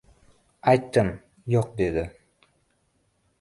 —Aytdim, 0.71 1.11
yo‘q, 1.57 1.69
dedi. 1.83 2.07